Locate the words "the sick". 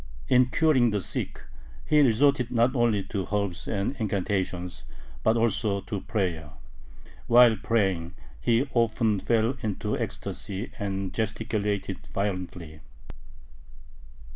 0.89-1.43